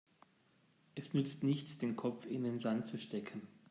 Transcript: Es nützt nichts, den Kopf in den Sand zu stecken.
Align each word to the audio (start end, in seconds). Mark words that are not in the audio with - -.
Es 0.95 1.13
nützt 1.13 1.43
nichts, 1.43 1.77
den 1.77 1.95
Kopf 1.95 2.25
in 2.25 2.43
den 2.43 2.57
Sand 2.57 2.87
zu 2.87 2.97
stecken. 2.97 3.43